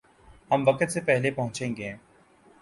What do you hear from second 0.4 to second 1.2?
ہم وقت سے